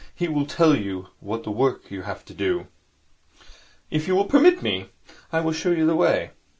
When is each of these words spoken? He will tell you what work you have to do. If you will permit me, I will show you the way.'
He 0.15 0.27
will 0.27 0.47
tell 0.47 0.75
you 0.75 1.09
what 1.19 1.45
work 1.45 1.91
you 1.91 2.01
have 2.01 2.25
to 2.25 2.33
do. 2.33 2.65
If 3.91 4.07
you 4.07 4.15
will 4.15 4.25
permit 4.25 4.63
me, 4.63 4.89
I 5.31 5.41
will 5.41 5.53
show 5.53 5.69
you 5.69 5.85
the 5.85 5.95
way.' 5.95 6.31